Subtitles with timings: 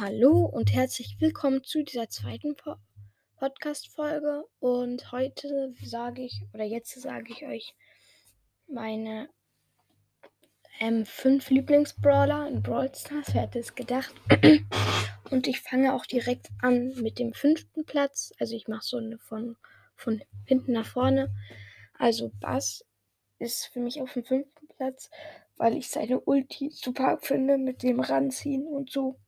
[0.00, 2.76] Hallo und herzlich willkommen zu dieser zweiten po
[3.34, 4.44] Podcast-Folge.
[4.60, 7.74] Und heute sage ich, oder jetzt sage ich euch
[8.68, 9.28] meine
[10.78, 13.34] ähm, fünf Lieblingsbrawler in Brawl Stars.
[13.34, 14.14] Wer hätte es gedacht?
[15.32, 18.32] und ich fange auch direkt an mit dem fünften Platz.
[18.38, 19.56] Also ich mache so eine von,
[19.96, 21.34] von hinten nach vorne.
[21.94, 22.84] Also Bass
[23.40, 25.10] ist für mich auf dem fünften Platz,
[25.56, 29.18] weil ich seine Ulti super finde mit dem Ranziehen und so.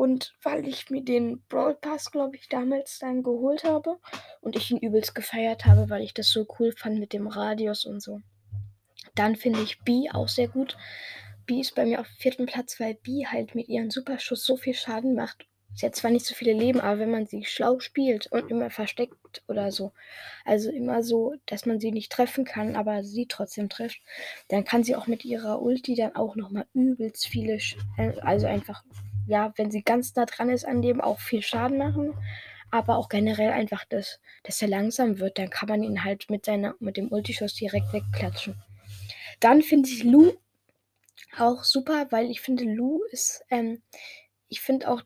[0.00, 3.98] Und weil ich mir den Brawl Pass, glaube ich, damals dann geholt habe
[4.40, 7.84] und ich ihn übelst gefeiert habe, weil ich das so cool fand mit dem Radius
[7.84, 8.22] und so.
[9.14, 10.78] Dann finde ich B auch sehr gut.
[11.44, 14.72] B ist bei mir auf vierten Platz, weil B halt mit ihrem Superschuss so viel
[14.72, 15.46] Schaden macht.
[15.74, 18.70] Sie hat zwar nicht so viele Leben, aber wenn man sie schlau spielt und immer
[18.70, 19.92] versteckt oder so,
[20.46, 24.00] also immer so, dass man sie nicht treffen kann, aber sie trotzdem trifft,
[24.48, 27.58] dann kann sie auch mit ihrer Ulti dann auch nochmal übelst viele,
[28.22, 28.82] also einfach
[29.30, 32.14] ja, wenn sie ganz nah dran ist an dem, auch viel Schaden machen.
[32.72, 35.38] Aber auch generell einfach, dass, dass er langsam wird.
[35.38, 38.60] Dann kann man ihn halt mit, seiner, mit dem Ultischuss direkt wegklatschen.
[39.38, 40.32] Dann finde ich Lu
[41.38, 43.82] auch super, weil ich finde, Lu ist, ähm,
[44.48, 45.02] ich finde auch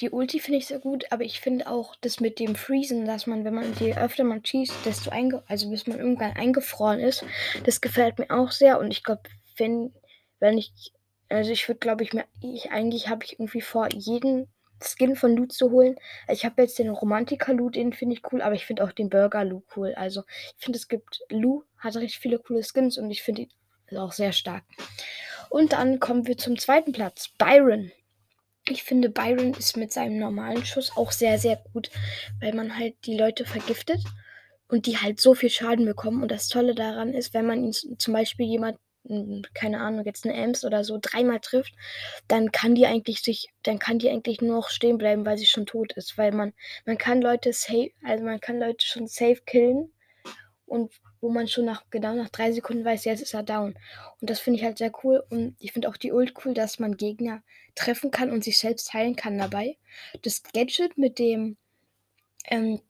[0.00, 3.26] die Ulti finde ich sehr gut, aber ich finde auch das mit dem Freezen, dass
[3.26, 7.24] man, wenn man je öfter man schießt, desto einge also bis man irgendwann eingefroren ist,
[7.64, 8.78] das gefällt mir auch sehr.
[8.78, 9.22] Und ich glaube,
[9.56, 9.94] wenn,
[10.38, 10.92] wenn ich
[11.28, 14.48] also ich würde, glaube ich, mir, ich eigentlich habe ich irgendwie vor, jeden
[14.82, 15.96] Skin von Loot zu holen.
[16.28, 19.64] Ich habe jetzt den Romantiker-Loot, den finde ich cool, aber ich finde auch den Burger-Loot
[19.76, 19.94] cool.
[19.94, 20.24] Also
[20.58, 23.42] ich finde, es gibt, Lu hat richtig viele coole Skins und ich finde
[23.90, 24.64] ihn auch sehr stark.
[25.48, 27.92] Und dann kommen wir zum zweiten Platz, Byron.
[28.68, 31.90] Ich finde, Byron ist mit seinem normalen Schuss auch sehr, sehr gut,
[32.40, 34.02] weil man halt die Leute vergiftet
[34.68, 36.22] und die halt so viel Schaden bekommen.
[36.22, 38.78] Und das Tolle daran ist, wenn man ihn zum Beispiel jemand
[39.54, 41.74] keine Ahnung, jetzt eine Ems oder so dreimal trifft,
[42.28, 45.46] dann kann die eigentlich sich, dann kann die eigentlich nur noch stehen bleiben, weil sie
[45.46, 46.18] schon tot ist.
[46.18, 46.52] Weil man,
[46.84, 49.92] man kann Leute safe, also man kann Leute schon safe killen
[50.66, 53.78] und wo man schon nach genau nach drei Sekunden weiß, jetzt ist er down.
[54.20, 55.24] Und das finde ich halt sehr cool.
[55.30, 57.42] Und ich finde auch die Ult cool, dass man Gegner
[57.74, 59.76] treffen kann und sich selbst heilen kann dabei.
[60.22, 61.56] Das Gadget mit dem
[62.46, 62.80] ähm,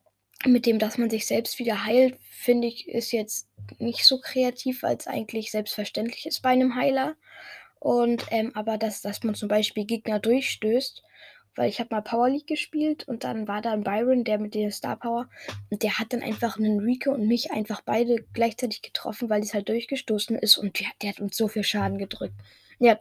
[0.44, 3.48] mit dem, dass man sich selbst wieder heilt, finde ich, ist jetzt
[3.78, 7.16] nicht so kreativ, weil es eigentlich selbstverständlich ist bei einem Heiler.
[7.78, 11.02] Und ähm, aber dass, dass man zum Beispiel Gegner durchstößt,
[11.54, 14.54] weil ich habe mal Power League gespielt und dann war da ein Byron, der mit
[14.54, 15.28] der Star Power
[15.70, 19.54] und der hat dann einfach einen Rico und mich einfach beide gleichzeitig getroffen, weil es
[19.54, 22.34] halt durchgestoßen ist und der, der hat uns so viel Schaden gedrückt.
[22.78, 22.98] Ja,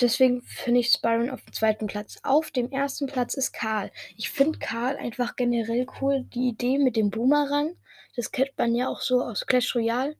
[0.00, 2.18] Deswegen finde ich Byron auf dem zweiten Platz.
[2.22, 3.90] Auf dem ersten Platz ist Karl.
[4.16, 6.24] Ich finde Karl einfach generell cool.
[6.34, 7.76] Die Idee mit dem Boomerang,
[8.16, 10.16] das kennt man ja auch so aus Clash Royale.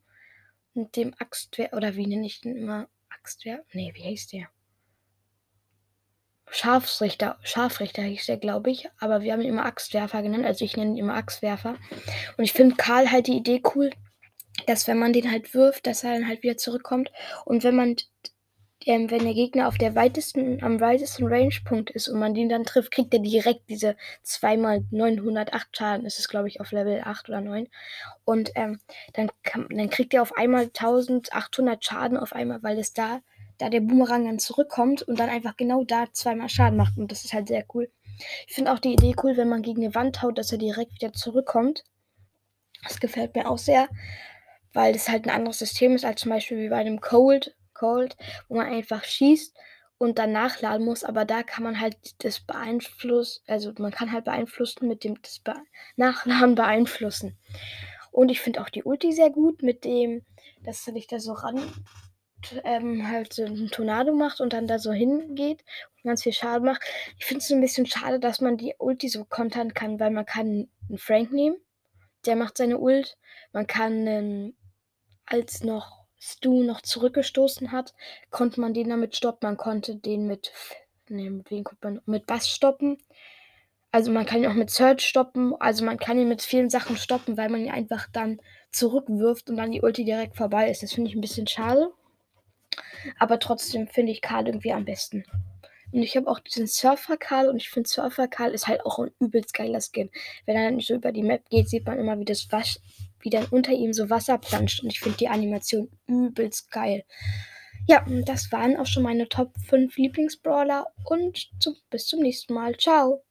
[0.74, 2.88] Mit dem Axtwerfer, oder wie nenne ich den immer?
[3.10, 3.64] Axtwerfer?
[3.72, 4.48] Nee, wie heißt der?
[6.48, 8.88] Scharfrichter, Scharfrichter hieß der, glaube ich.
[8.98, 10.44] Aber wir haben ihn immer Axtwerfer genannt.
[10.44, 11.76] Also ich nenne ihn immer Axtwerfer.
[12.36, 13.90] Und ich finde Karl halt die Idee cool,
[14.66, 17.10] dass wenn man den halt wirft, dass er dann halt wieder zurückkommt.
[17.44, 17.96] Und wenn man
[18.86, 22.64] ähm, wenn der Gegner auf der weitesten, am weitesten Range-Punkt ist und man den dann
[22.64, 26.04] trifft, kriegt er direkt diese 2x908 Schaden.
[26.04, 27.68] Das ist, glaube ich, auf Level 8 oder 9.
[28.24, 28.80] Und ähm,
[29.14, 33.20] dann, kann, dann kriegt er auf einmal 1800 Schaden auf einmal, weil es da,
[33.58, 36.96] da der Boomerang dann zurückkommt und dann einfach genau da zweimal Schaden macht.
[36.96, 37.90] Und das ist halt sehr cool.
[38.46, 40.94] Ich finde auch die Idee cool, wenn man gegen eine Wand haut, dass er direkt
[40.94, 41.84] wieder zurückkommt.
[42.82, 43.88] Das gefällt mir auch sehr,
[44.72, 48.16] weil das halt ein anderes System ist als zum Beispiel wie bei einem Cold Cold,
[48.48, 49.56] wo man einfach schießt
[49.98, 54.24] und dann nachladen muss, aber da kann man halt das beeinflussen, also man kann halt
[54.24, 55.54] beeinflussen mit dem das Be
[55.96, 57.36] Nachladen beeinflussen.
[58.12, 60.22] Und ich finde auch die Ulti sehr gut mit dem,
[60.62, 61.60] dass er dich da so ran
[62.64, 65.64] ähm, halt so einen Tornado macht und dann da so hingeht
[65.96, 66.82] und ganz viel Schaden macht.
[67.18, 70.26] Ich finde es ein bisschen schade, dass man die Ulti so kontern kann, weil man
[70.26, 71.56] kann einen Frank nehmen,
[72.26, 73.16] der macht seine Ult.
[73.52, 74.56] Man kann einen,
[75.26, 77.94] als noch Stu noch zurückgestoßen hat,
[78.30, 79.44] konnte man den damit stoppen.
[79.44, 80.52] Man konnte den mit,
[81.08, 82.98] nee, mit konnte man, mit Bass stoppen.
[83.90, 85.52] Also man kann ihn auch mit Search stoppen.
[85.58, 88.40] Also man kann ihn mit vielen Sachen stoppen, weil man ihn einfach dann
[88.70, 90.84] zurückwirft und dann die Ulti direkt vorbei ist.
[90.84, 91.90] Das finde ich ein bisschen schade.
[93.18, 95.24] Aber trotzdem finde ich Karl irgendwie am besten.
[95.90, 99.00] Und ich habe auch diesen Surfer Karl und ich finde Surfer Karl ist halt auch
[99.00, 100.08] ein übelst geiler Skin.
[100.46, 102.78] Wenn er dann so über die Map geht, sieht man immer, wie das Wasch
[103.22, 104.82] wie dann unter ihm so Wasser planscht.
[104.82, 107.04] Und ich finde die Animation übelst geil.
[107.88, 112.76] Ja, das waren auch schon meine Top 5 Lieblingsbrawler und zum, bis zum nächsten Mal.
[112.76, 113.24] Ciao.